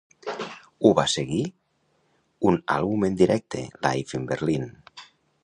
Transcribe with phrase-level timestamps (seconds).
[0.87, 1.41] Ho va seguir
[2.53, 4.69] un àlbum en directe: "Live in Berlin".